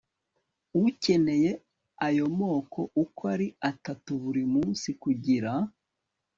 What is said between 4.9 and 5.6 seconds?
kugira